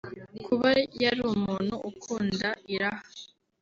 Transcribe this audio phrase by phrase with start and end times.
[0.45, 0.69] Kuba
[1.03, 3.05] yari umuntu ukunda iraha